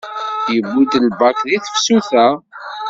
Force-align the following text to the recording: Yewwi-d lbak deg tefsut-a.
Yewwi-d 0.51 0.93
lbak 1.05 1.37
deg 1.47 1.61
tefsut-a. 1.63 2.27